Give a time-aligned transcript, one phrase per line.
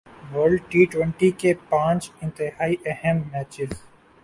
[0.31, 3.71] world T twenty کے پانچ انتہائی اہم میچز